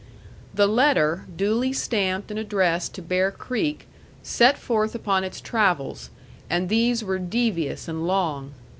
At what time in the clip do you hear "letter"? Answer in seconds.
0.65-1.27